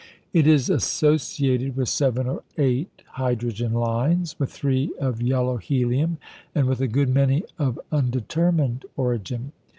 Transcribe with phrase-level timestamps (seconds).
[0.33, 6.17] It is associated with seven or eight hydrogen lines, with three of "yellow" helium,
[6.55, 9.51] and with a good many of undetermined origin.